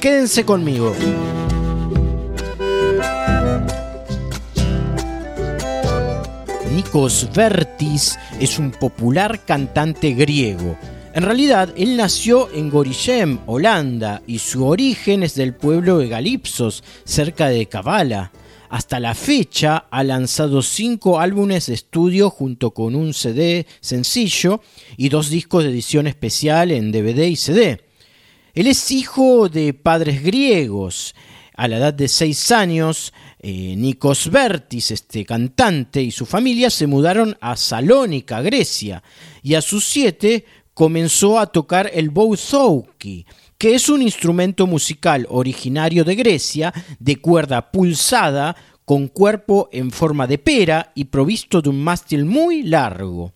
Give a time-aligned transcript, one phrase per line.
[0.00, 0.94] Quédense conmigo.
[6.74, 10.76] Nikos Vertis es un popular cantante griego
[11.16, 16.84] en realidad, él nació en Gorizem, Holanda, y su origen es del pueblo de Galipsos,
[17.04, 18.32] cerca de Kavala.
[18.68, 24.60] Hasta la fecha ha lanzado cinco álbumes de estudio junto con un CD sencillo
[24.96, 27.80] y dos discos de edición especial en DVD y CD.
[28.54, 31.14] Él es hijo de padres griegos.
[31.58, 36.86] A la edad de seis años, eh, Nikos Vertis, este cantante, y su familia se
[36.86, 39.02] mudaron a Salónica, Grecia,
[39.42, 40.44] y a sus siete
[40.74, 43.24] comenzó a tocar el bouzouki,
[43.58, 50.26] que es un instrumento musical originario de Grecia de cuerda pulsada con cuerpo en forma
[50.26, 53.32] de pera y provisto de un mástil muy largo.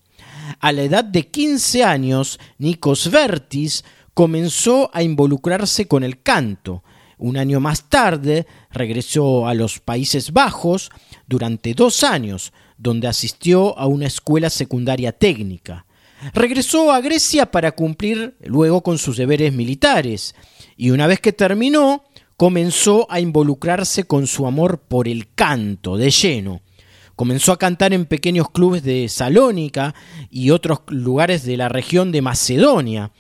[0.61, 6.83] A la edad de 15 años, Nikos Vertis comenzó a involucrarse con el canto.
[7.19, 10.91] Un año más tarde regresó a los Países Bajos
[11.27, 15.87] durante dos años, donde asistió a una escuela secundaria técnica.
[16.35, 20.35] Regresó a Grecia para cumplir luego con sus deberes militares
[20.77, 22.05] y una vez que terminó
[22.37, 26.63] comenzó a involucrarse con su amor por el canto de lleno.
[27.17, 29.95] Comenzó a cantar en pequeños clubes de Salónica
[30.31, 33.13] y otros lugares de la región de Macedonia.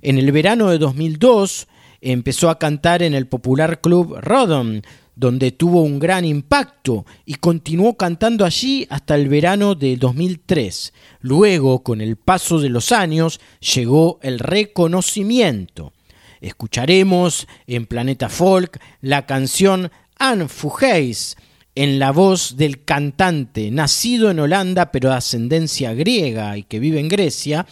[0.00, 1.66] En el verano de 2002
[2.00, 4.82] empezó a cantar en el popular club Rodon,
[5.18, 10.92] donde tuvo un gran impacto y continuó cantando allí hasta el verano de 2003.
[11.22, 13.40] Luego, con el paso de los años,
[13.74, 15.92] llegó el reconocimiento.
[16.40, 19.90] Escucharemos en Planeta Folk la canción
[20.20, 21.36] Anfugeis,
[21.78, 26.98] en la voz del cantante, nacido en Holanda pero de ascendencia griega y que vive
[26.98, 27.66] en Grecia,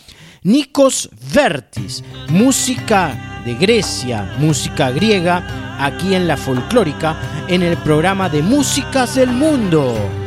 [0.45, 7.17] Nikos Vertis, música de Grecia, música griega, aquí en la folclórica,
[7.49, 10.26] en el programa de Músicas del Mundo.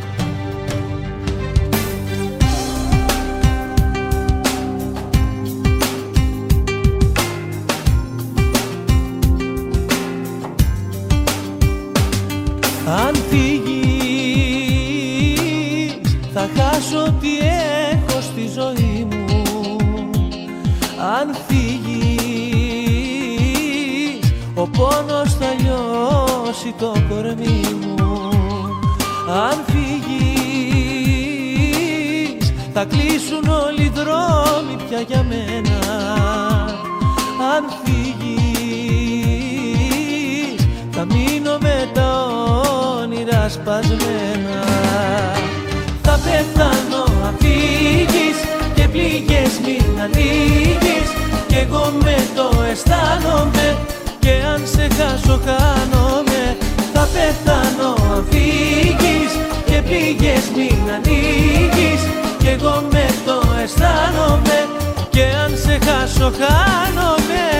[55.30, 56.58] Σε χάσω χάνομαι
[56.94, 59.32] θα πεθάνω αν φύγεις
[59.66, 62.02] και πήγες μην ανοίγεις.
[62.38, 64.68] Κι εγώ με το αισθάνομαι.
[65.10, 67.59] Και αν σε χάσω χάνομαι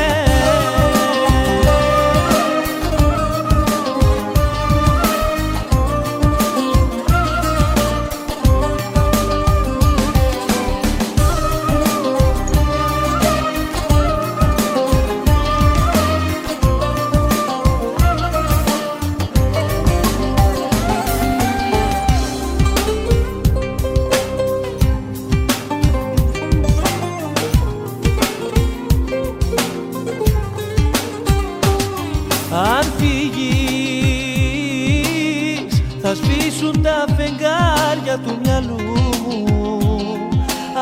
[38.10, 38.80] μάτια του μυαλού
[39.28, 39.78] μου.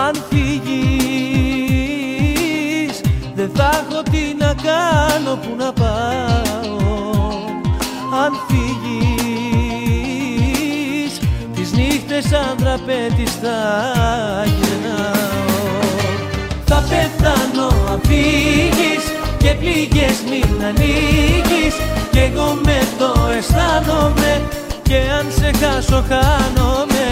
[0.05, 0.65] Αν φύγεις
[3.35, 6.77] δεν θα έχω τι να κάνω που να πάω.
[8.23, 8.73] Αν φύγεις
[11.55, 13.57] τις νύχτες σαν τραπέτης θα
[14.45, 15.05] γυρνάω.
[15.05, 15.14] θα
[16.89, 19.03] πεθάνω αν φύγεις
[19.37, 21.75] και πληγές μην ανοίγεις.
[22.11, 24.41] Κι εγώ με το αισθάνομαι
[24.83, 27.07] και αν σε χάσω χάνομαι.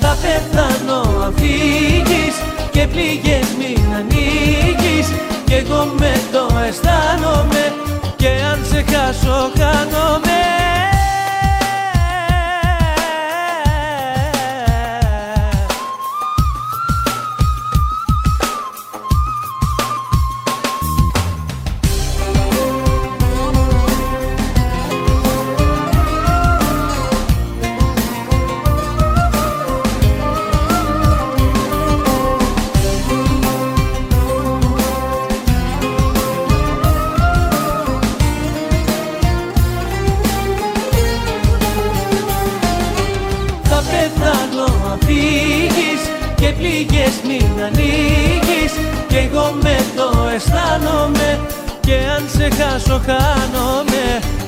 [0.00, 2.34] Θα πεθάνω αν φύγεις
[2.70, 5.06] και πληγές μην ανοίγεις.
[5.44, 7.64] Κι εγώ με το αισθάνομαι
[8.16, 10.38] και αν σε χάσω χάνομαι
[52.58, 54.04] χάσω χάνομαι.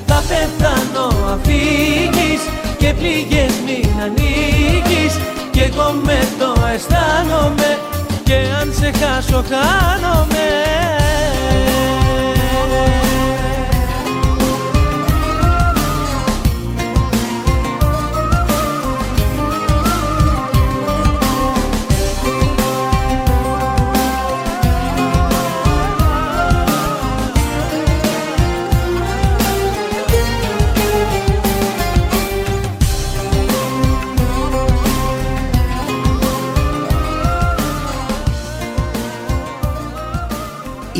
[0.06, 2.42] Θα πεθάνω αφήγεις
[2.78, 5.14] και πληγές μην ανοίγεις
[5.50, 7.78] Κι εγώ με το αισθάνομαι.
[8.24, 10.48] Και αν σε χάσω χάνομαι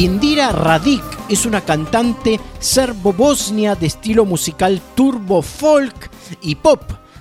[0.00, 6.10] Indira Radik es una cantante serbo-bosnia de estilo musical turbo folk
[6.40, 6.80] y pop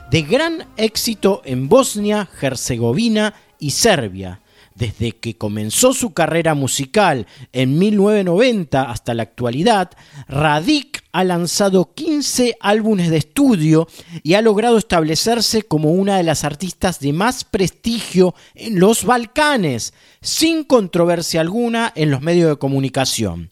[0.10, 4.40] de gran éxito en Bosnia, Herzegovina y Serbia.
[4.80, 9.92] Desde que comenzó su carrera musical en 1990 hasta la actualidad,
[10.30, 13.90] Radik ha lanzado 15 álbumes de estudio
[14.24, 19.94] y ha logrado establecerse como una de las artistas de más prestigio en los Balcanes,
[20.22, 23.52] sin controversia alguna en los medios de comunicación.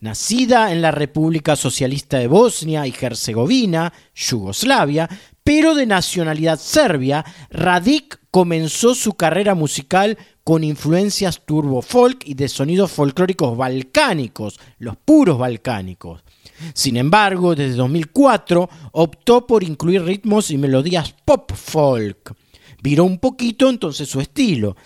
[0.00, 5.08] Nacida en la República Socialista de Bosnia y Herzegovina, Yugoslavia,
[5.44, 12.48] pero de nacionalidad serbia, Radik comenzó su carrera musical con influencias turbo folk y de
[12.48, 16.22] sonidos folclóricos balcánicos, los puros balcánicos.
[16.72, 22.32] Sin embargo, desde 2004 optó por incluir ritmos y melodías pop folk.
[22.80, 24.76] Viró un poquito entonces su estilo.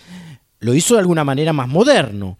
[0.61, 2.39] Lo hizo de alguna manera más moderno.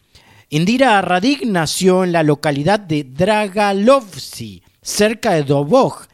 [0.49, 6.07] Indira Radik nació en la localidad de Dragalovci, cerca de Doboj.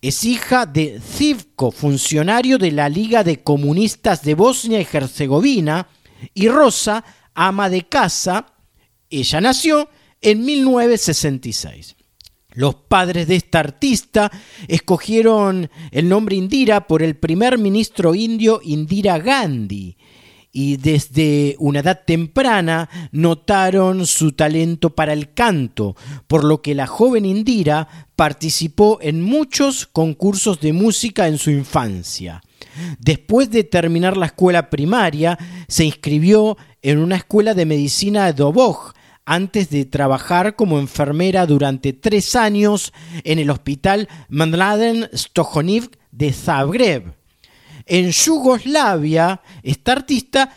[0.00, 5.88] Es hija de Zivko, funcionario de la Liga de Comunistas de Bosnia y Herzegovina,
[6.34, 7.04] y Rosa,
[7.34, 8.46] ama de casa,
[9.10, 9.88] ella nació
[10.20, 11.96] en 1966.
[12.54, 14.32] Los padres de esta artista
[14.66, 19.96] escogieron el nombre Indira por el primer ministro indio Indira Gandhi
[20.58, 25.96] y desde una edad temprana notaron su talento para el canto,
[26.26, 32.40] por lo que la joven Indira participó en muchos concursos de música en su infancia.
[32.98, 38.92] Después de terminar la escuela primaria, se inscribió en una escuela de medicina de Doboj,
[39.26, 42.92] antes de trabajar como enfermera durante tres años
[43.24, 47.12] en el hospital Mladen Stohoniv de Zagreb.
[47.86, 50.54] En Yugoslavia, esta artista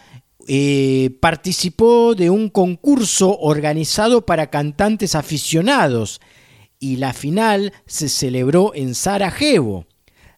[0.48, 6.22] eh, participó de un concurso organizado para cantantes aficionados
[6.80, 9.86] y la final se celebró en Sarajevo.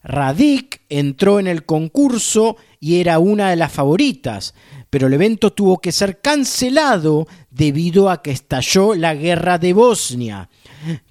[0.03, 4.53] Radik entró en el concurso y era una de las favoritas,
[4.89, 10.49] pero el evento tuvo que ser cancelado debido a que estalló la guerra de Bosnia.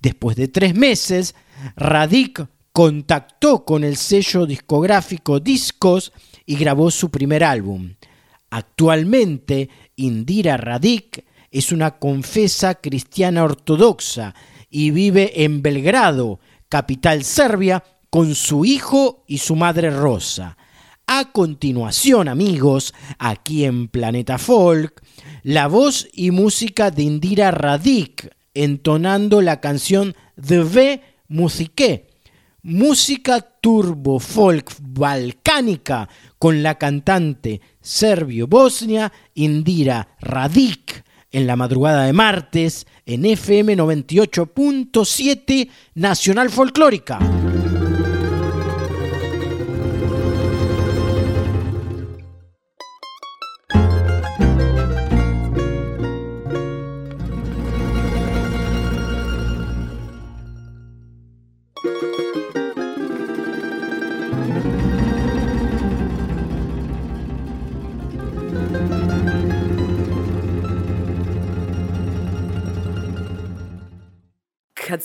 [0.03, 1.35] Después de tres meses,
[1.77, 6.13] Radik contactó con el sello discográfico Discos
[6.47, 7.95] y grabó su primer álbum.
[8.51, 14.35] Actualmente, Indira Radik es una confesa cristiana ortodoxa
[14.69, 20.57] y vive en Belgrado, capital serbia, con su hijo y su madre Rosa.
[21.07, 25.03] A continuación, amigos, aquí en Planeta Folk,
[25.43, 32.09] la voz y música de Indira Radik, entonando la canción V Musique,
[32.63, 42.87] música turbo folk balcánica con la cantante serbio-bosnia Indira Radic en la madrugada de martes
[43.07, 47.40] en FM 98.7 Nacional Folclórica.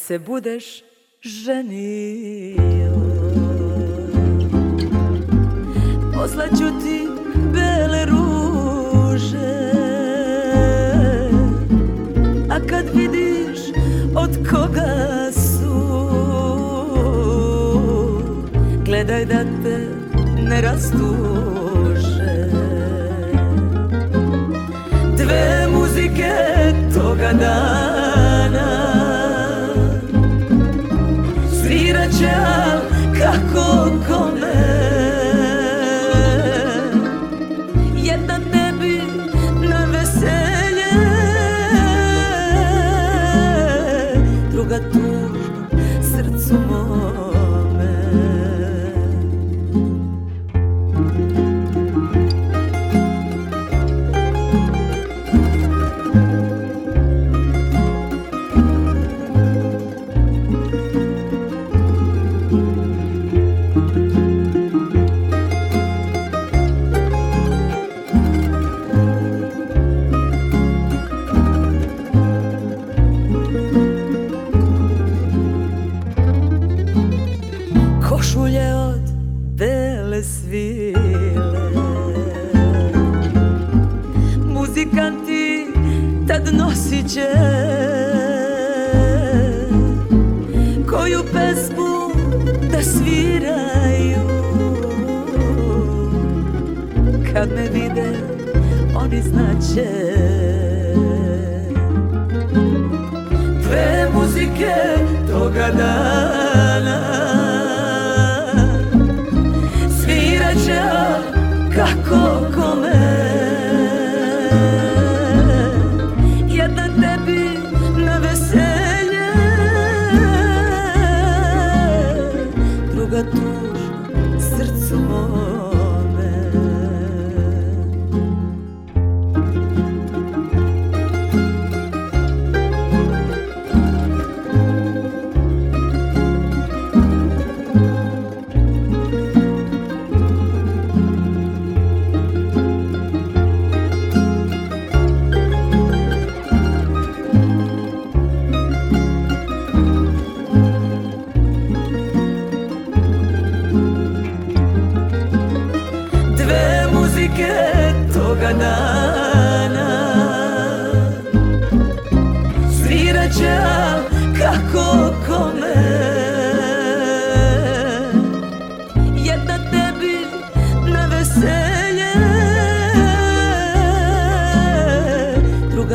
[0.08, 0.84] Se budeš
[1.22, 2.96] ženio
[6.14, 7.08] Poslaću ti
[7.54, 9.72] bele ruže.
[12.50, 13.60] A kad vidiš
[14.16, 16.10] od koga su
[18.86, 19.88] Gledaj da te
[20.50, 22.50] ne rastuže.
[25.18, 26.34] Dve muzike
[26.94, 28.95] toga dana
[33.56, 34.95] coco comer.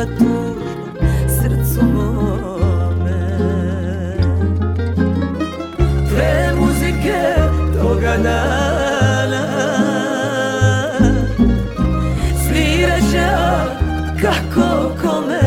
[0.01, 0.61] ga tužno
[1.27, 3.37] srcu mome
[6.09, 7.23] Te muzike
[7.77, 9.45] toga dana
[12.47, 13.29] Sviraće
[14.21, 15.41] kako kome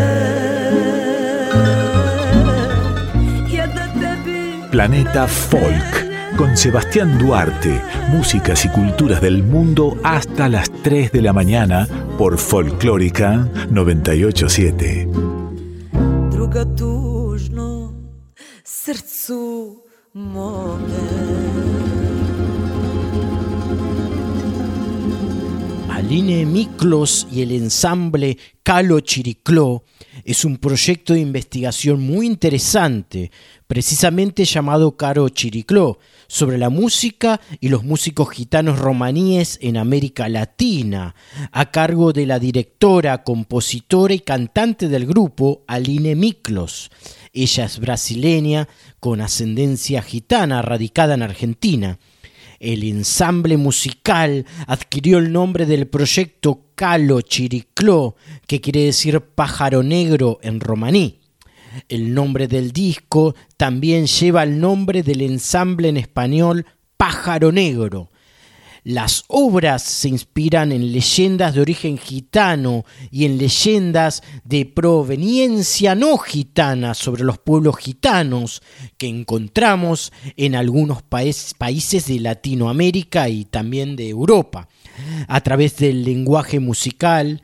[4.73, 6.04] Planeta Folk.
[6.37, 11.89] Con Sebastián Duarte, músicas y culturas del mundo hasta las 3 de la mañana
[12.19, 15.09] por Folclórica 987.
[16.31, 17.95] Druga tužno
[18.65, 21.45] srcu mome.
[25.91, 29.85] Aline Miklos y el ensamble Calo Chiricló
[30.25, 33.31] es un proyecto de investigación muy interesante
[33.67, 41.15] precisamente llamado Caro Chiricló, sobre la música y los músicos gitanos romaníes en América Latina,
[41.53, 46.91] a cargo de la directora, compositora y cantante del grupo, Aline Miklos.
[47.33, 48.69] Ella es brasileña
[49.01, 51.99] con ascendencia gitana radicada en Argentina.
[52.65, 58.17] El ensamble musical adquirió el nombre del proyecto Calo Chiricló,
[58.47, 61.21] que quiere decir pájaro negro en romaní.
[61.91, 66.65] El nombre del disco también lleva el nombre del ensamble en español
[66.97, 68.11] Pájaro Negro,
[68.85, 76.19] las obras se inspiran en leyendas de origen gitano y en leyendas de proveniencia no
[76.19, 78.63] gitana sobre los pueblos gitanos
[78.99, 84.69] que encontramos en algunos países de Latinoamérica y también de Europa.
[85.29, 87.41] A través del lenguaje musical,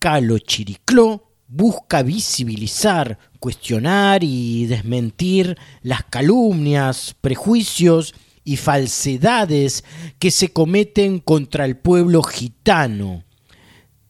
[0.00, 9.84] Calo Chiricló busca visibilizar, cuestionar y desmentir las calumnias, prejuicios y falsedades
[10.18, 13.24] que se cometen contra el pueblo gitano.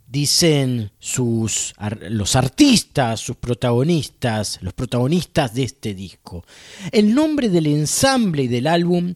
[0.07, 1.75] Dicen sus,
[2.11, 6.45] los artistas, sus protagonistas, los protagonistas de este disco.
[6.91, 9.15] El nombre del ensamble y del álbum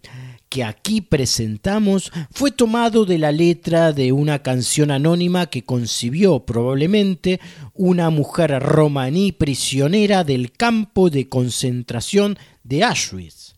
[0.49, 7.41] que aquí presentamos fue tomado de la letra de una canción anónima que concibió probablemente
[7.75, 13.56] una mujer romaní prisionera del campo de concentración de Auschwitz.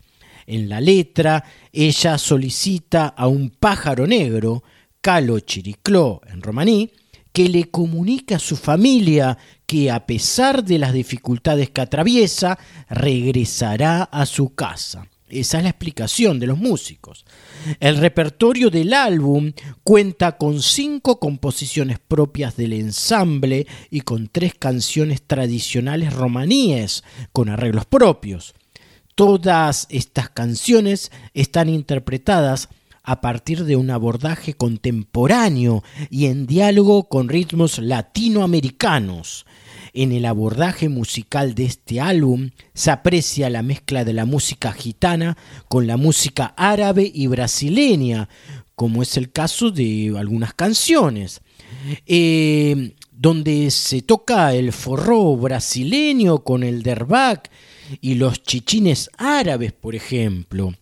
[0.51, 4.65] En la letra, ella solicita a un pájaro negro,
[5.03, 6.91] Calo Chiricló en romaní,
[7.35, 9.37] que le comunique a su familia
[9.67, 15.07] que a pesar de las dificultades que atraviesa, regresará a su casa.
[15.29, 17.27] Esa es la explicación de los músicos.
[17.79, 19.53] El repertorio del álbum
[19.85, 27.85] cuenta con cinco composiciones propias del ensamble y con tres canciones tradicionales romaníes con arreglos
[27.85, 28.55] propios.
[29.19, 32.69] Todas estas canciones están interpretadas
[33.03, 39.45] a partir de un abordaje contemporáneo y en diálogo con ritmos latinoamericanos.
[39.93, 45.37] En el abordaje musical de este álbum se aprecia la mezcla de la música gitana
[45.67, 48.29] con la música árabe y brasileña,
[48.77, 51.41] como es el caso de algunas canciones.
[52.07, 57.51] Eh, donde se toca el forró brasileño con el derbac
[58.01, 60.75] y los chichines árabes, por ejemplo.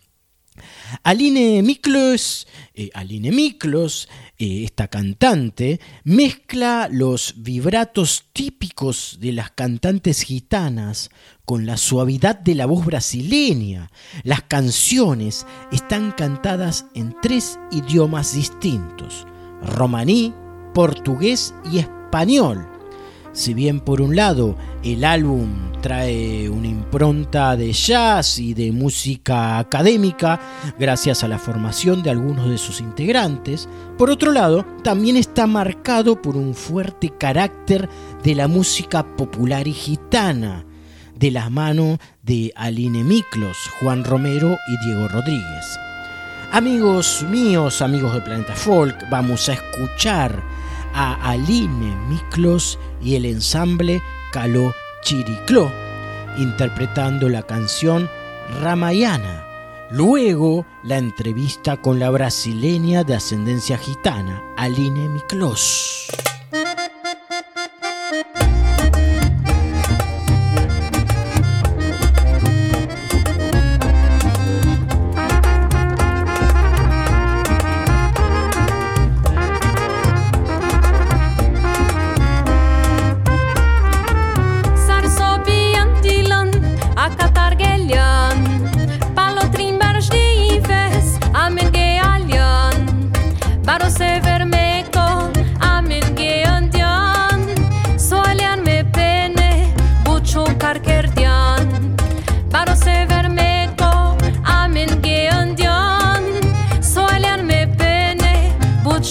[1.03, 10.23] Aline Miklos, eh, Aline Miklos eh, esta cantante, mezcla los vibratos típicos de las cantantes
[10.23, 11.09] gitanas
[11.45, 13.91] con la suavidad de la voz brasileña.
[14.23, 19.27] Las canciones están cantadas en tres idiomas distintos,
[19.61, 20.33] romaní,
[20.73, 22.76] portugués y español
[23.37, 25.47] si bien por un lado el álbum
[25.79, 30.39] trae una impronta de jazz y de música académica
[30.79, 36.19] gracias a la formación de algunos de sus integrantes, por otro lado también está marcado
[36.19, 37.87] por un fuerte carácter
[38.23, 40.65] de la música popular y gitana,
[41.15, 45.79] de la mano de Aline Miklos, Juan Romero y Diego Rodríguez.
[46.51, 50.41] Amigos míos, amigos de Planeta Folk, vamos a escuchar
[50.97, 55.71] a Aline Miklos y el ensamble Caló Chiricló,
[56.37, 58.09] interpretando la canción
[58.61, 59.45] Ramayana.
[59.91, 66.07] Luego la entrevista con la brasileña de ascendencia gitana, Aline Miklos.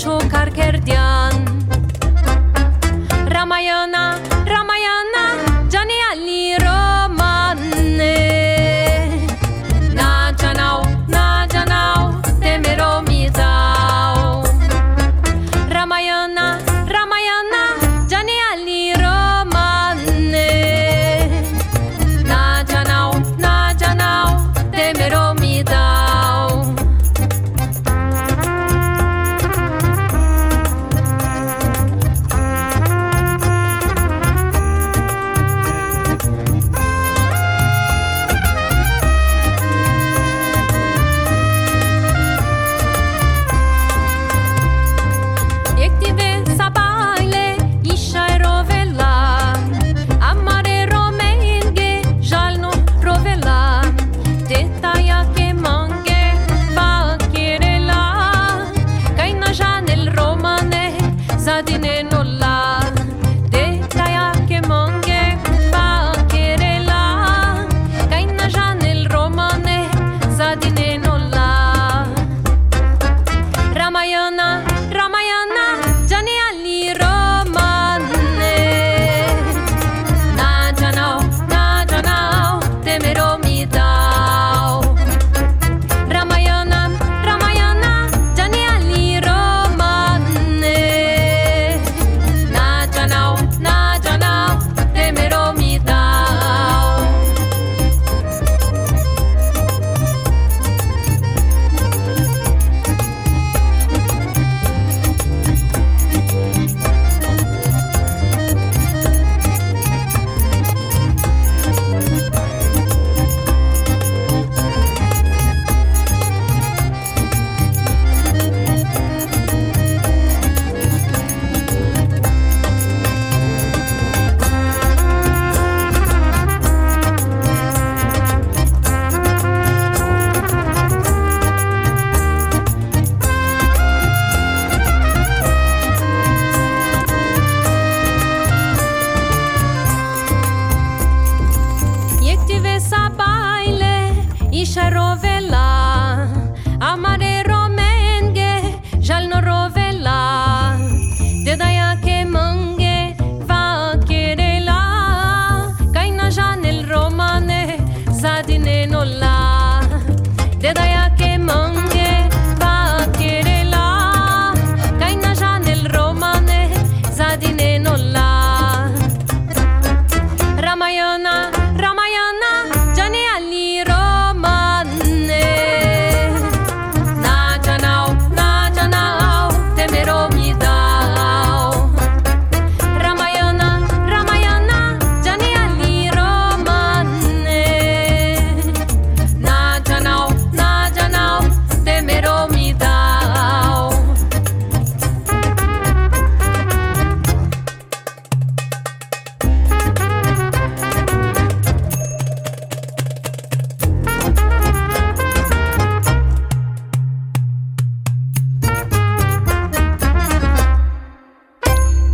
[0.06, 1.05] chocar quer diabo.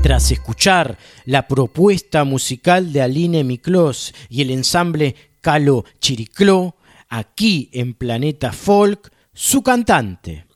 [0.03, 6.75] Tras escuchar la propuesta musical de Aline Miklos y el ensamble Calo Chiricló,
[7.09, 10.47] aquí en Planeta Folk, su cantante.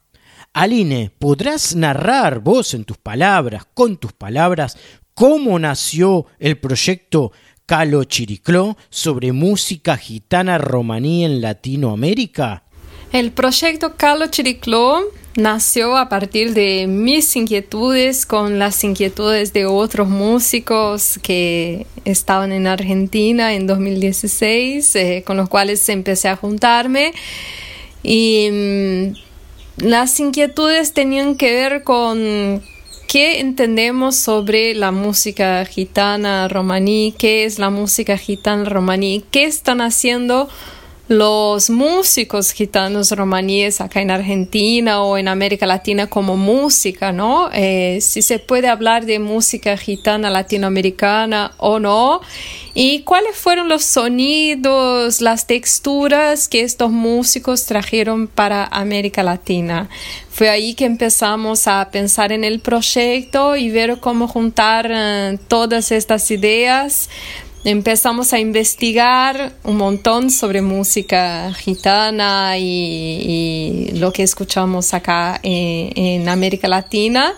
[0.53, 4.77] Aline, ¿podrás narrar vos en tus palabras, con tus palabras,
[5.15, 7.31] cómo nació el proyecto
[7.67, 12.66] Calo Chiricló sobre música gitana romaní en Latinoamérica?
[13.17, 15.01] El proyecto Calo Chiricló
[15.37, 22.67] nació a partir de mis inquietudes con las inquietudes de otros músicos que estaban en
[22.67, 27.15] Argentina en 2016, eh, con los cuales empecé a juntarme.
[28.03, 32.61] Y mm, las inquietudes tenían que ver con
[33.09, 37.15] ¿Qué entendemos sobre la música gitana romaní?
[37.17, 39.25] ¿Qué es la música gitana romaní?
[39.31, 40.49] ¿Qué están haciendo
[41.09, 47.49] los músicos gitanos romaníes acá en Argentina o en América Latina como música, ¿no?
[47.53, 52.21] Eh, si se puede hablar de música gitana latinoamericana o no.
[52.75, 59.89] Y cuáles fueron los sonidos, las texturas que estos músicos trajeron para América Latina.
[60.29, 65.91] Fue ahí que empezamos a pensar en el proyecto y ver cómo juntar eh, todas
[65.93, 67.09] estas ideas
[67.65, 76.69] empezamos a investigar un montón sobre música gitana y, lo que escuchamos acá en, América
[76.69, 77.35] Latina.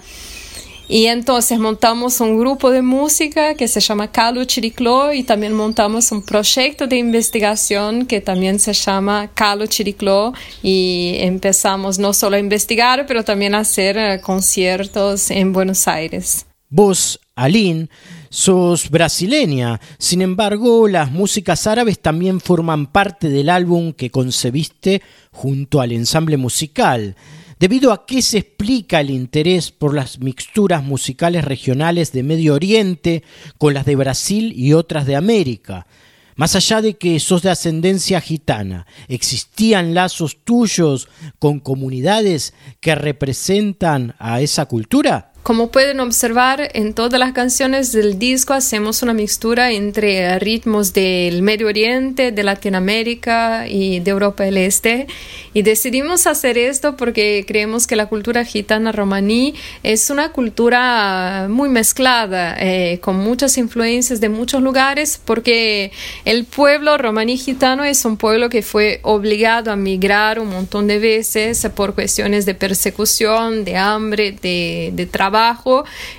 [0.91, 6.11] Y entonces montamos un grupo de música que se llama Calo Chiricló y también montamos
[6.13, 12.39] un proyecto de investigación que también se llama Calo Chiricló y empezamos no solo a
[12.39, 16.47] investigar, pero también a hacer eh, conciertos en Buenos Aires.
[16.71, 17.89] Vos, Aline,
[18.31, 25.81] sos brasileña, sin embargo las músicas árabes también forman parte del álbum que concebiste junto
[25.81, 27.15] al ensamble musical.
[27.61, 33.23] ¿Debido a qué se explica el interés por las mixturas musicales regionales de Medio Oriente
[33.57, 35.87] con las de Brasil y otras de América?
[36.35, 44.17] Más allá de que sos de ascendencia gitana, ¿existían lazos tuyos con comunidades que representan
[44.19, 45.33] a esa cultura?
[45.43, 51.41] Como pueden observar, en todas las canciones del disco hacemos una mixtura entre ritmos del
[51.41, 55.07] Medio Oriente, de Latinoamérica y de Europa del Este.
[55.55, 61.71] Y decidimos hacer esto porque creemos que la cultura gitana romaní es una cultura muy
[61.71, 65.93] mezclada, eh, con muchas influencias de muchos lugares, porque
[66.27, 70.99] el pueblo romaní gitano es un pueblo que fue obligado a migrar un montón de
[70.99, 75.38] veces por cuestiones de persecución, de hambre, de, de trabajo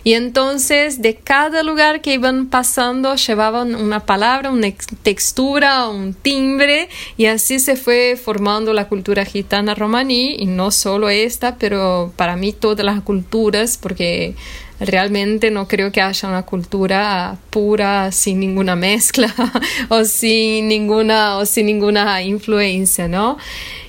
[0.03, 4.71] y entonces de cada lugar que iban pasando llevaban una palabra, una
[5.03, 11.09] textura, un timbre y así se fue formando la cultura gitana romaní y no solo
[11.09, 14.35] esta, pero para mí todas las culturas porque
[14.79, 19.33] realmente no creo que haya una cultura pura sin ninguna mezcla
[19.89, 23.37] o sin ninguna o sin ninguna influencia, ¿no?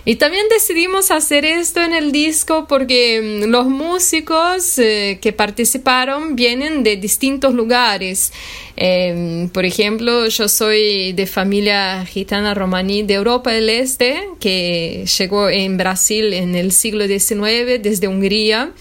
[0.04, 6.36] Y también decidimos hacer esto en el disco porque mm, los músicos eh, que participaron
[6.36, 8.32] vienen de distintos lugares.
[8.76, 15.50] Em, por ejemplo, yo soy de familia gitana romaní de Europa del Este, que llegó
[15.50, 18.72] en Brasil en el siglo XIX desde Hungría.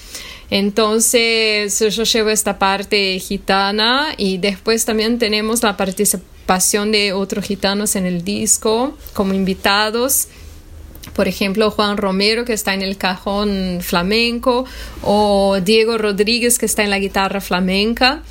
[0.51, 7.95] Entonces yo llevo esta parte gitana y después también tenemos la participación de otros gitanos
[7.95, 10.27] en el disco como invitados.
[11.13, 14.65] Por ejemplo, Juan Romero, que está en el cajón flamenco,
[15.03, 18.23] o Diego Rodríguez, que está en la guitarra flamenca.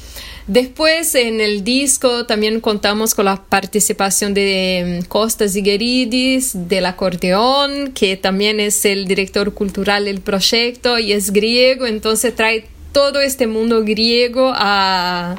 [0.48, 7.92] Después en el disco también contamos con la participación de mm, Costas Igueridis del acordeón,
[7.92, 13.46] que también es el director cultural del proyecto y es griego, entonces trae todo este
[13.46, 15.36] mundo griego a,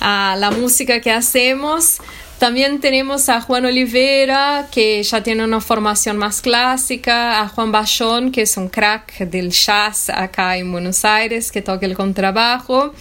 [0.00, 1.96] a la música que hacemos.
[2.38, 8.30] También tenemos a Juan Olivera, que ya tiene una formación más clásica, a Juan Bachón,
[8.30, 12.92] que es un crack del jazz acá en Buenos Aires, que toca el contrabajo.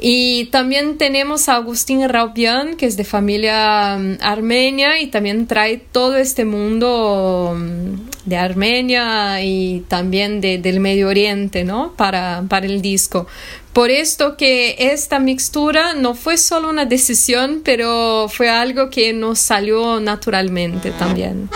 [0.00, 5.78] Y también tenemos a Agustín Raupian, que es de familia mm, armenia y también trae
[5.78, 11.94] todo este mundo mm, de Armenia y también de, del Medio Oriente, ¿no?
[11.96, 13.26] Para, para el disco.
[13.72, 19.40] Por esto que esta mixtura no fue solo una decisión, pero fue algo que nos
[19.40, 21.48] salió naturalmente también.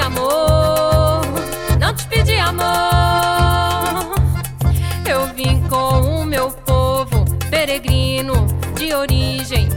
[0.00, 1.22] Amor,
[1.78, 4.14] não te pedi amor.
[5.08, 9.68] Eu vim com o meu povo, peregrino de origem.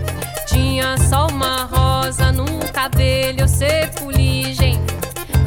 [0.47, 4.79] Tinha só uma rosa no cabelo, ser fuligem.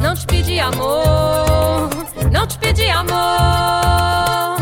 [0.01, 1.89] Não te pedi amor,
[2.31, 4.56] não te pedi amor.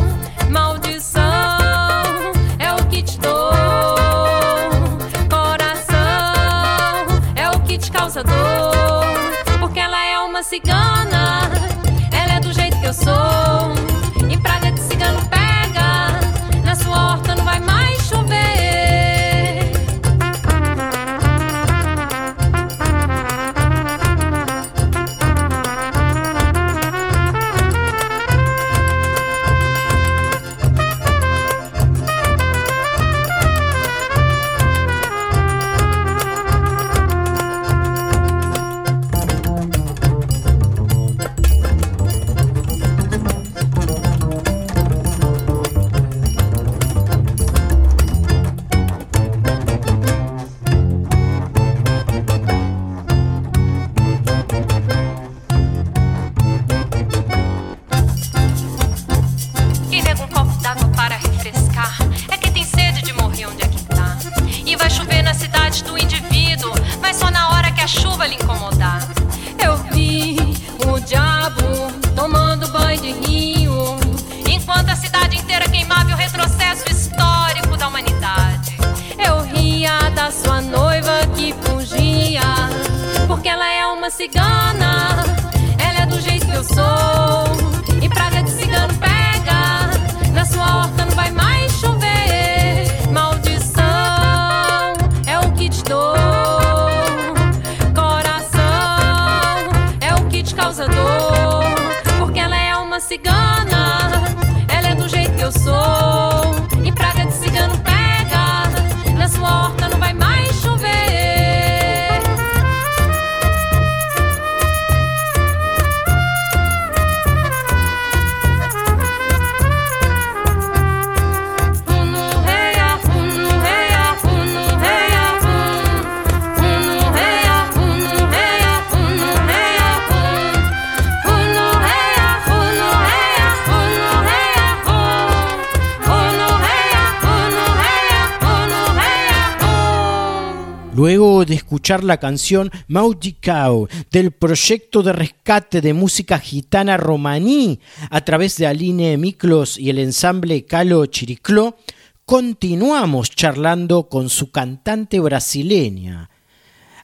[141.86, 148.66] Escuchar la canción Mauticao del proyecto de rescate de música gitana romaní a través de
[148.66, 151.78] Aline Miklos y el ensamble Calo Chiricló,
[152.26, 156.32] continuamos charlando con su cantante brasileña.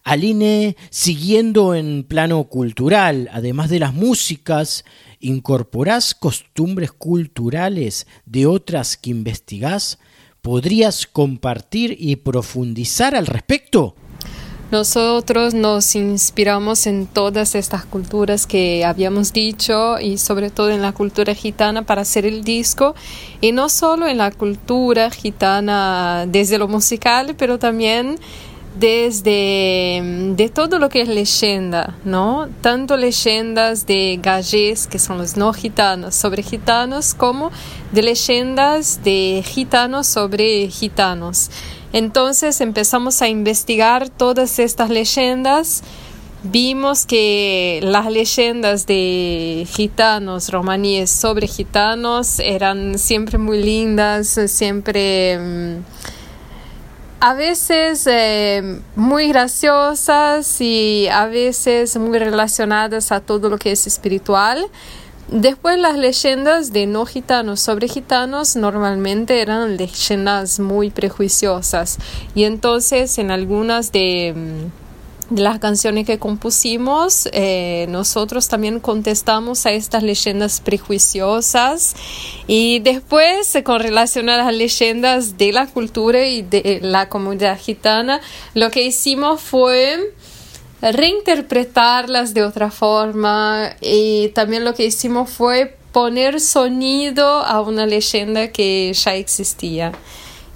[0.04, 4.84] Aline, siguiendo en plano cultural, además de las músicas,
[5.20, 10.00] ¿incorporás costumbres culturales de otras que investigás?
[10.42, 13.94] ¿Podrías compartir y profundizar al respecto?
[14.72, 20.94] Nosotros nos inspiramos en todas estas culturas que habíamos dicho y sobre todo en la
[20.94, 22.96] cultura gitana para hacer el disco
[23.42, 28.16] y no solo en la cultura gitana desde lo musical, pero también
[28.80, 30.02] desde
[30.38, 32.48] de todo lo que es leyenda, ¿no?
[32.62, 37.52] Tanto leyendas de gallés, que son los no gitanos, sobre gitanos, como
[37.92, 41.50] de leyendas de gitanos sobre gitanos.
[41.94, 45.84] Entonces empezamos a investigar todas estas leyendas.
[46.44, 55.78] Vimos que las leyendas de gitanos romaníes sobre gitanos eran siempre muy lindas, siempre mm,
[57.20, 63.86] a veces eh, muy graciosas y a veces muy relacionadas a todo lo que es
[63.86, 64.66] espiritual.
[65.32, 72.00] Después las leyendas de no gitanos sobre gitanos normalmente eran leyendas muy prejuiciosas.
[72.36, 79.72] Y entonces en algunas de, mm, las canciones que compusimos eh, nosotros también contestamos a
[79.72, 81.96] estas leyendas prejuiciosas.
[82.46, 87.58] Y después eh, con relación a las leyendas de la cultura y de la comunidad
[87.58, 88.20] gitana
[88.54, 90.14] lo que hicimos fue
[90.82, 98.48] reinterpretarlas de otra forma y también lo que hicimos fue poner sonido a una leyenda
[98.50, 99.92] que ya existía.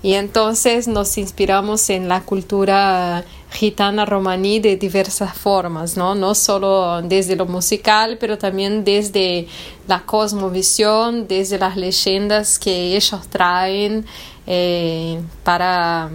[0.02, 6.14] Y entonces nos inspiramos en la cultura gitana romaní de diversas formas, ¿no?
[6.14, 9.48] no solo desde lo musical, pero también desde
[9.88, 14.06] la cosmovisión, desde las leyendas que ellos traen
[14.46, 16.10] eh, para,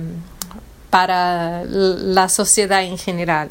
[0.90, 3.48] para la sociedad en general.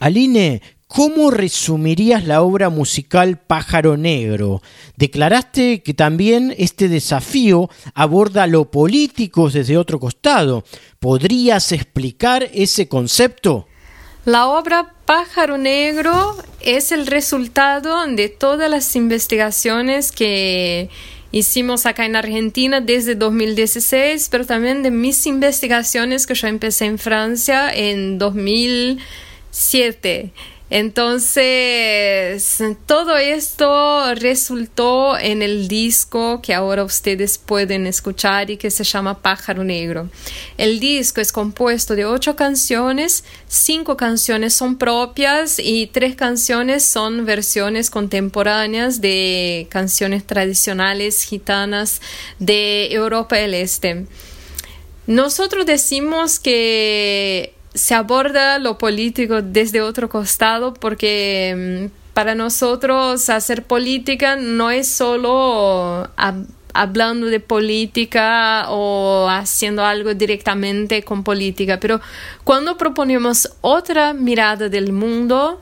[0.00, 0.60] Aline,
[0.94, 4.62] ¿Cómo resumirías la obra musical Pájaro Negro?
[4.96, 10.62] Declaraste que también este desafío aborda lo político desde otro costado.
[11.00, 13.66] ¿Podrías explicar ese concepto?
[14.24, 20.90] La obra Pájaro Negro es el resultado de todas las investigaciones que
[21.32, 26.98] hicimos acá en Argentina desde 2016, pero también de mis investigaciones que yo empecé en
[26.98, 28.18] Francia en
[29.54, 30.32] 2007.
[30.70, 38.82] Entonces, todo esto resultó en el disco que ahora ustedes pueden escuchar y que se
[38.82, 40.08] llama Pájaro Negro.
[40.58, 47.24] El disco es compuesto de ocho canciones, cinco canciones son propias y tres canciones son
[47.24, 52.00] versiones contemporáneas de canciones tradicionales gitanas
[52.40, 54.06] de Europa del Este.
[55.06, 63.64] Nosotros decimos que se aborda lo político desde otro costado porque mm, para nosotros hacer
[63.64, 66.08] política no es solo
[66.72, 72.00] hablando de política o haciendo algo directamente con política, pero
[72.44, 75.60] cuando proponemos otra mirada del mundo,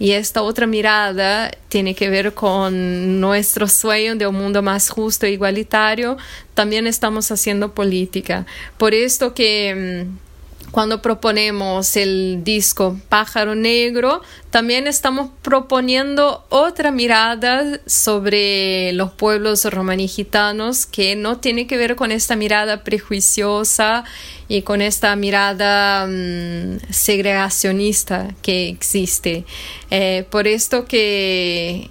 [0.00, 5.26] y esta otra mirada tiene que ver con nuestro sueño de un mundo más justo
[5.26, 6.16] e igualitario,
[6.54, 8.46] también estamos haciendo política.
[8.76, 10.27] Por esto que mm,
[10.70, 20.08] cuando proponemos el disco Pájaro Negro, también estamos proponiendo otra mirada sobre los pueblos romaní
[20.08, 24.04] gitanos que no tiene que ver con esta mirada prejuiciosa
[24.46, 29.44] y con esta mirada mm, segregacionista que existe.
[29.90, 31.90] Eh, por esto que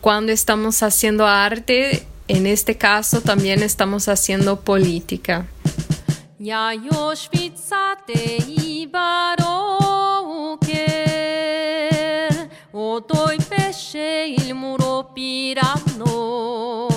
[0.00, 5.46] cuando estamos haciendo arte, en este caso también estamos haciendo política.
[6.44, 8.90] 야요시비사 때이바로우겔
[12.72, 16.88] 오도이 빼셰 일무로 삐람노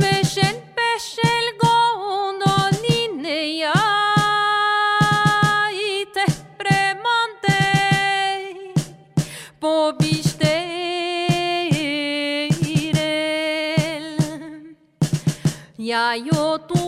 [0.00, 0.40] 메셴
[0.74, 1.58] 빼셰
[2.40, 3.72] 고노니네야
[5.74, 6.24] 이테
[6.56, 7.48] 프레만테
[9.60, 10.48] 보비스테
[12.62, 14.16] 이렐
[15.86, 16.83] 야요 또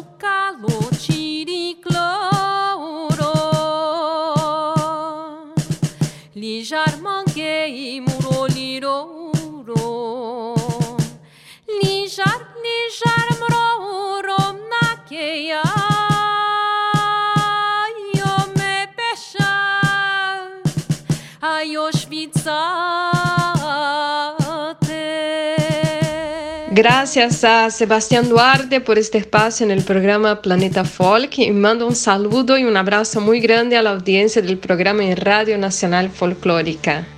[26.70, 31.96] Gracias a Sebastián Duarte por este espacio en el programa Planeta Folk y mando un
[31.96, 37.15] saludo y un abrazo muy grande a la audiencia del programa en Radio Nacional Folclórica.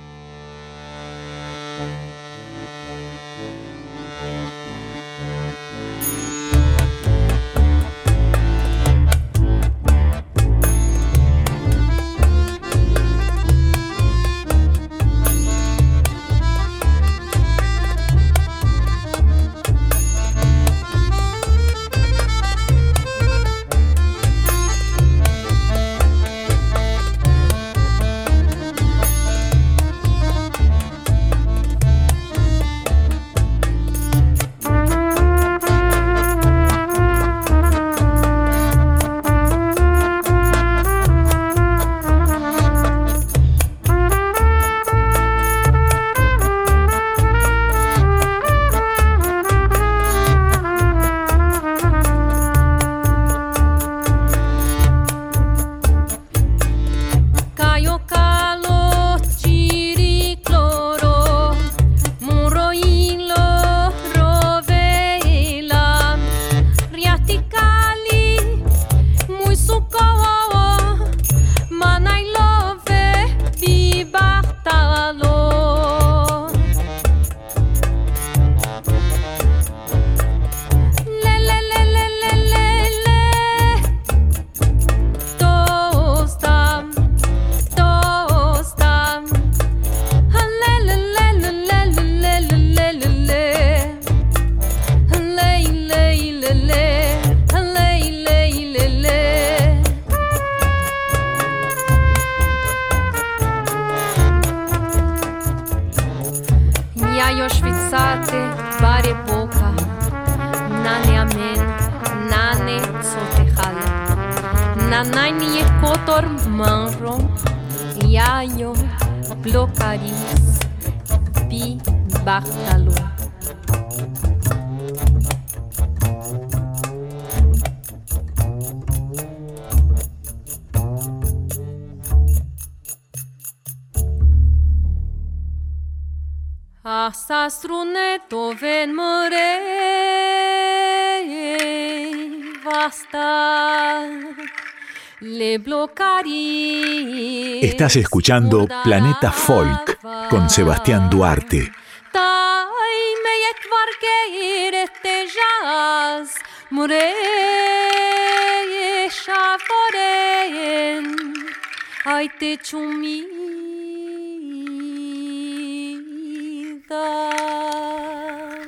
[147.89, 149.97] Estás escuchando Planeta Folk
[150.29, 151.71] con Sebastián Duarte.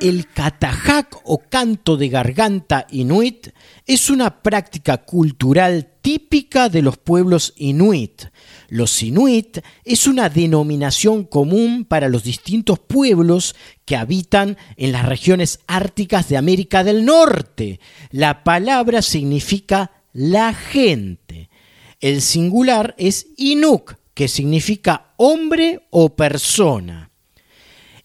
[0.02, 3.50] El katajak o canto de garganta inuit
[3.86, 8.24] es una práctica cultural típica de los pueblos inuit.
[8.68, 15.60] Los inuit es una denominación común para los distintos pueblos que habitan en las regiones
[15.68, 17.80] árticas de América del Norte.
[18.10, 21.52] La palabra significa la gente.
[22.00, 27.11] El singular es inuk, que significa hombre o persona.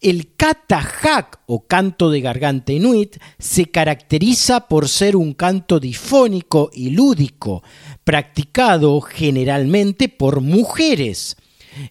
[0.01, 6.91] El katajak o canto de garganta inuit se caracteriza por ser un canto difónico y
[6.91, 7.63] lúdico,
[8.05, 11.37] practicado generalmente por mujeres.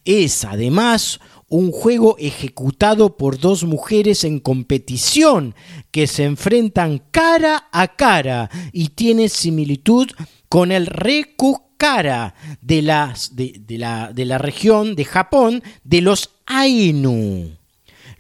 [0.06, 5.54] Es además un juego ejecutado por dos mujeres en competición
[5.92, 10.08] que se enfrentan cara a cara y tiene similitud
[10.50, 17.52] con el rekukara de, las- de la, de la región de Japón de los Ainu.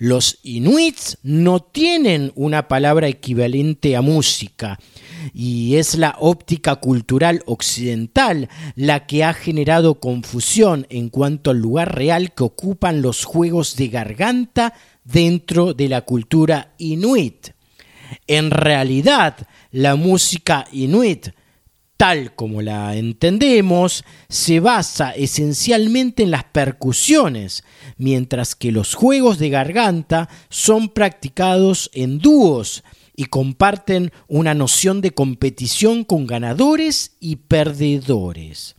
[0.05, 4.79] Los inuits no tienen una palabra equivalente a música
[5.33, 11.95] y es la óptica cultural occidental la que ha generado confusión en cuanto al lugar
[11.95, 17.47] real que ocupan los juegos de garganta dentro de la cultura inuit.
[18.27, 21.29] En realidad, la música inuit
[21.97, 27.63] tal como la entendemos, se basa esencialmente en las percusiones,
[27.97, 32.83] mientras que los juegos de garganta son practicados en dúos
[33.15, 38.75] y comparten una noción de competición con ganadores y perdedores.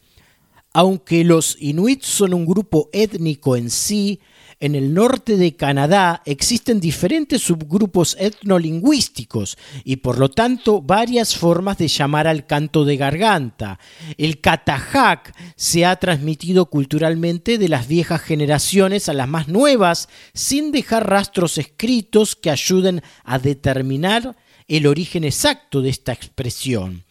[0.75, 4.21] Aunque los inuits son un grupo étnico en sí,
[4.59, 11.77] en el norte de Canadá existen diferentes subgrupos etnolingüísticos y por lo tanto varias formas
[11.79, 13.79] de llamar al canto de garganta.
[14.17, 20.73] El katajak se ha transmitido culturalmente de las viejas generaciones a las más nuevas sin
[20.73, 24.37] dejar rastros escritos que ayuden a determinar
[24.69, 27.05] el origen exacto de esta expresión.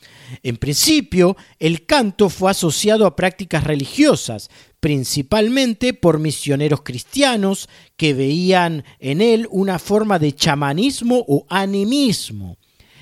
[0.44, 4.50] En principio, el canto fue asociado a prácticas religiosas,
[4.86, 12.60] principalmente por misioneros cristianos que veían en él una forma de chamanismo o animismo.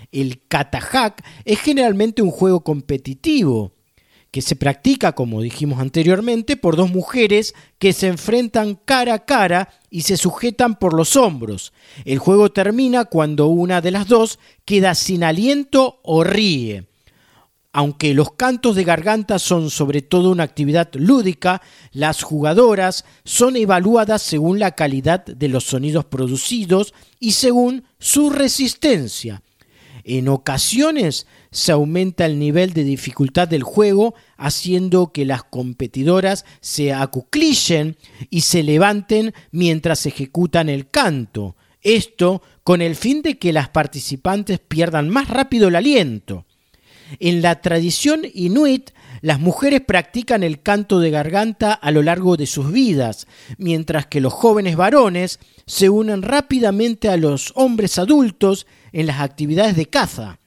[0.10, 3.74] El katajak es generalmente un juego competitivo
[4.32, 9.68] que se practica, como dijimos anteriormente, por dos mujeres que se enfrentan cara a cara
[9.90, 11.74] y se sujetan por los hombros.
[12.06, 16.86] El juego termina cuando una de las dos queda sin aliento o ríe.
[17.76, 21.60] Aunque los cantos de garganta son sobre todo una actividad lúdica,
[21.92, 29.42] las jugadoras son evaluadas según la calidad de los sonidos producidos y según su resistencia.
[30.04, 36.94] En ocasiones se aumenta el nivel de dificultad del juego haciendo que las competidoras se
[36.94, 37.98] acuclillen
[38.30, 41.56] y se levanten mientras ejecutan el canto.
[41.82, 46.46] Esto con el fin de que las participantes pierdan más rápido el aliento.
[47.20, 48.92] En la tradición inuit,
[49.22, 54.22] las mujeres practican el canto de garganta a lo largo de sus vidas, mientras que
[54.22, 60.40] los jóvenes varones se unen rápidamente a los hombres adultos en las actividades de caza.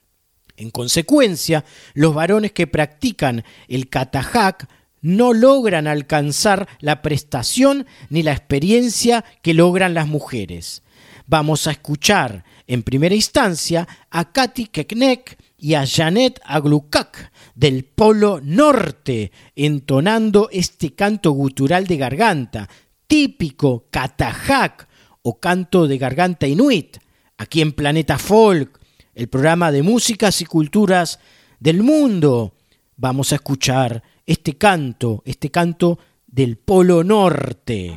[0.56, 1.64] En consecuencia,
[1.94, 4.68] los varones que practican el katajak
[5.02, 10.82] no logran alcanzar la prestación ni la experiencia que logran las mujeres.
[11.26, 18.40] Vamos a escuchar en primera instancia a Katy Keknek y a Janet Aglukak del Polo
[18.42, 22.68] Norte entonando este canto gutural de garganta,
[23.06, 24.88] típico katajak
[25.22, 26.98] o canto de garganta inuit,
[27.38, 28.78] aquí en Planeta Folk,
[29.14, 31.18] el programa de músicas y culturas
[31.58, 32.54] del mundo.
[32.96, 37.94] Vamos a escuchar este canto, este canto del Polo Norte.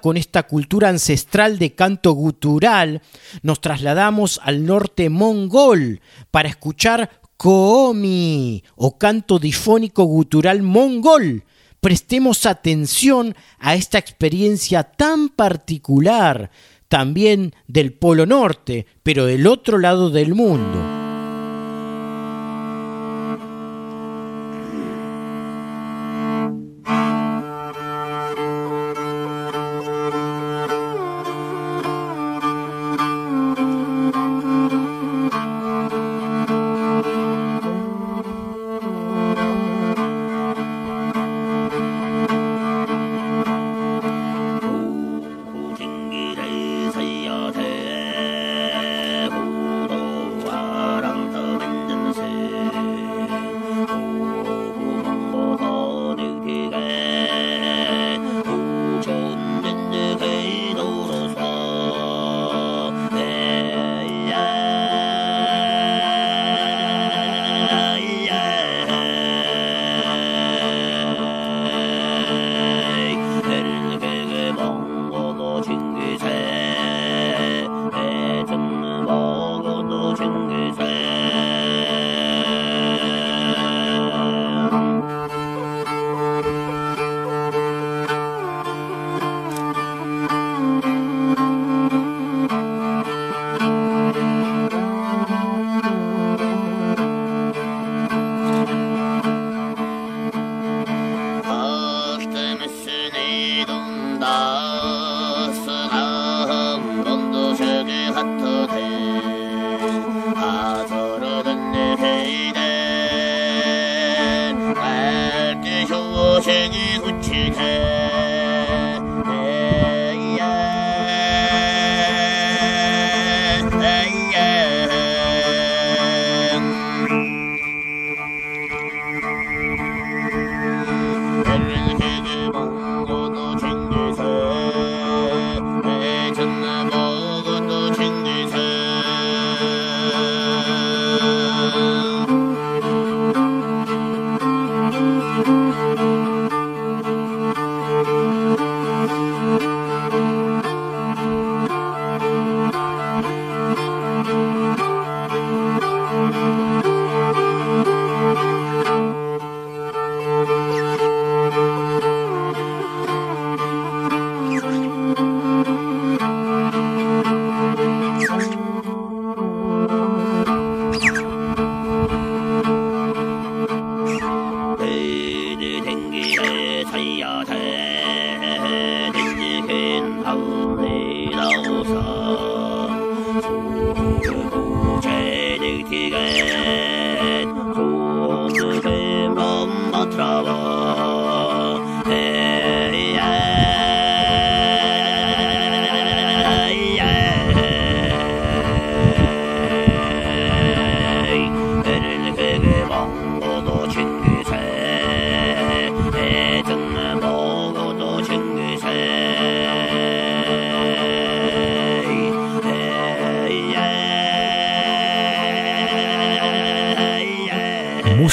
[0.00, 3.02] Con esta cultura ancestral de canto gutural,
[3.42, 6.00] nos trasladamos al norte mongol
[6.30, 11.42] para escuchar Koomi o canto difónico gutural mongol.
[11.80, 16.52] Prestemos atención a esta experiencia tan particular,
[16.86, 21.05] también del Polo Norte, pero del otro lado del mundo.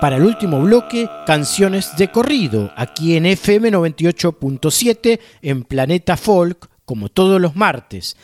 [0.00, 7.10] Para el último bloque, canciones de corrido, aquí en FM 98.7 en Planeta Folk, como
[7.10, 8.16] todos los martes.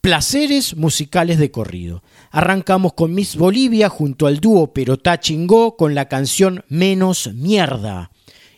[0.00, 2.02] Placeres musicales de corrido.
[2.30, 8.10] Arrancamos con Miss Bolivia junto al dúo Perotá Chingó con la canción Menos Mierda.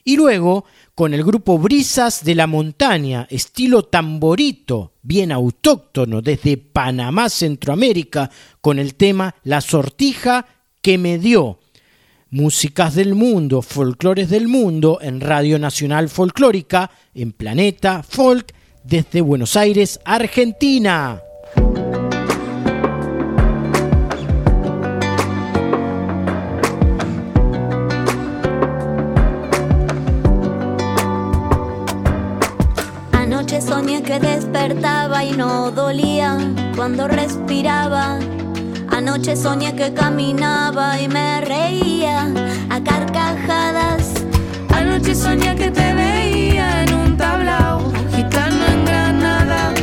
[0.04, 7.28] Y luego con el grupo Brisas de la Montaña, estilo tamborito, bien autóctono desde Panamá,
[7.30, 8.30] Centroamérica,
[8.60, 10.46] con el tema La sortija
[10.80, 11.58] que me dio
[12.34, 19.54] Músicas del Mundo, Folclores del Mundo en Radio Nacional Folclórica, en Planeta Folk, desde Buenos
[19.54, 21.22] Aires, Argentina.
[33.12, 36.36] Anoche soñé que despertaba y no dolía
[36.74, 38.18] cuando respiraba
[39.06, 42.26] Anoche soñé que caminaba y me reía
[42.70, 44.14] a carcajadas.
[44.74, 49.74] Anoche soñé que te veía en un tablao, gitano en Granada.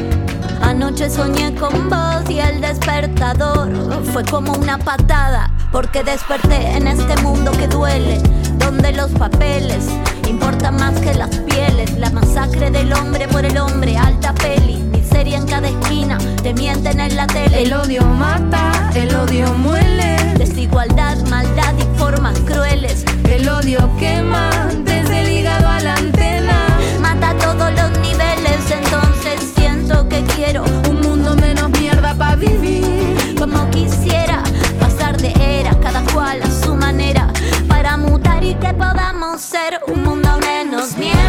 [0.64, 3.72] Anoche soñé con vos y el despertador
[4.12, 8.20] fue como una patada, porque desperté en este mundo que duele,
[8.58, 9.86] donde los papeles
[10.28, 15.46] importan más que las pieles, la masacre del hombre por el hombre, alta peli en
[15.46, 17.64] cada esquina, te mienten en la tele.
[17.64, 20.16] El odio mata, el odio muele.
[20.38, 23.06] Desigualdad, maldad y formas crueles.
[23.30, 24.50] El odio quema
[24.84, 26.68] desde el hígado a la antena.
[27.00, 33.36] Mata todos los niveles, entonces siento que quiero un mundo menos mierda para vivir.
[33.38, 34.44] Como quisiera
[34.80, 37.32] pasar de era, cada cual a su manera,
[37.68, 41.21] para mutar y que podamos ser un mundo menos mierda.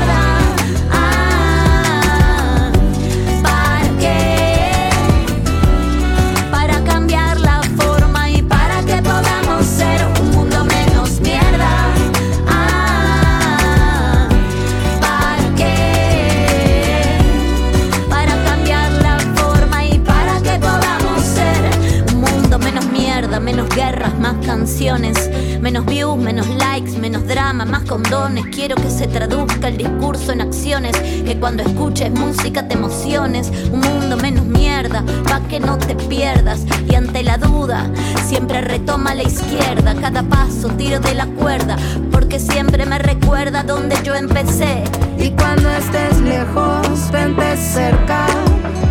[31.42, 36.64] cuando escuches música te emociones, un mundo menos mierda, pa' que no te pierdas.
[36.88, 37.90] Y ante la duda,
[38.24, 41.76] siempre retoma la izquierda, cada paso tiro de la cuerda,
[42.12, 44.84] porque siempre me recuerda donde yo empecé.
[45.18, 48.24] Y cuando estés lejos, vente cerca,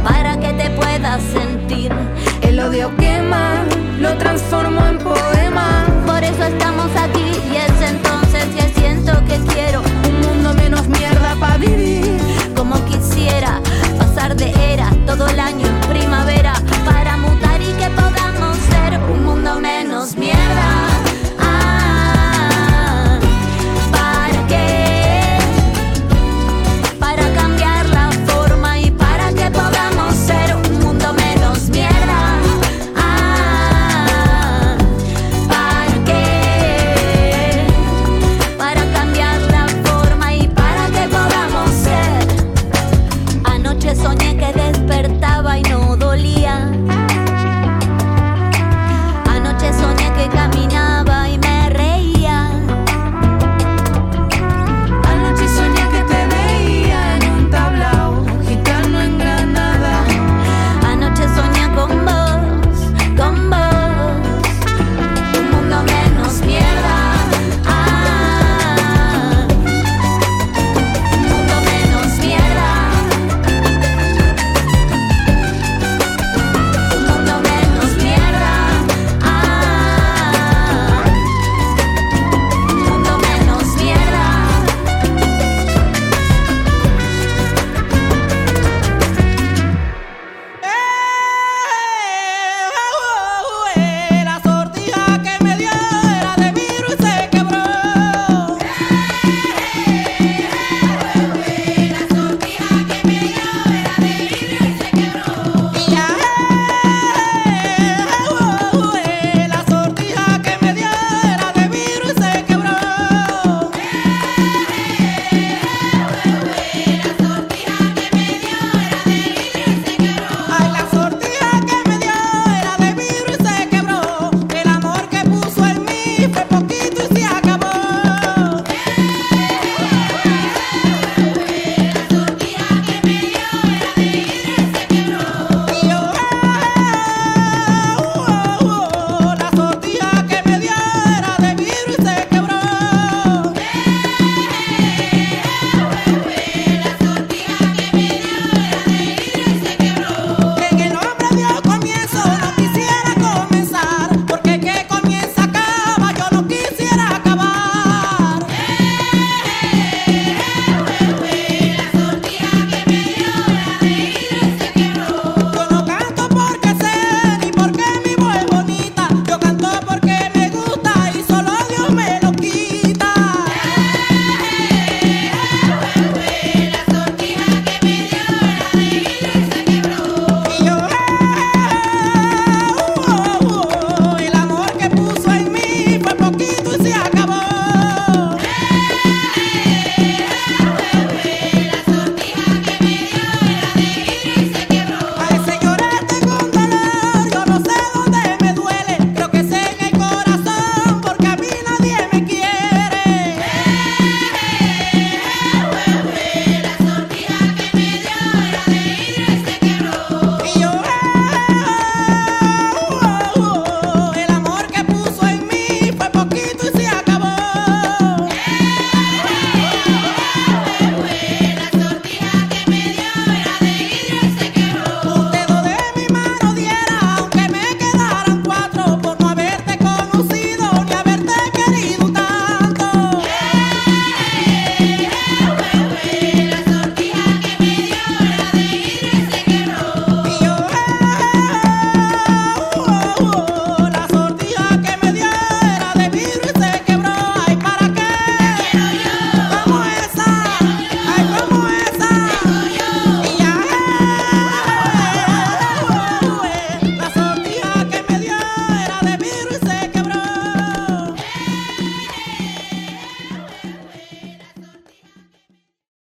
[0.03, 1.93] para que te puedas sentir.
[2.41, 3.63] El odio quema,
[3.97, 5.85] lo transformo en poema.
[6.05, 11.33] Por eso estamos aquí y es entonces que siento que quiero un mundo menos mierda
[11.39, 12.30] para vivir
[12.61, 13.59] como quisiera
[13.97, 15.80] pasar de era todo el año